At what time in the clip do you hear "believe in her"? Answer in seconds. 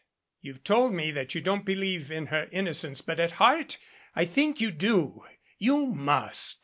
1.63-2.47